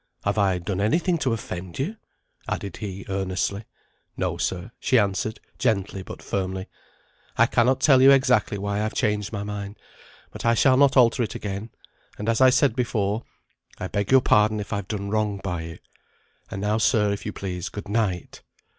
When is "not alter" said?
10.75-11.21